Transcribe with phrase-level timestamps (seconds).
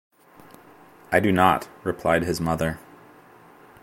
[1.11, 2.79] “I do not,” replied his mother.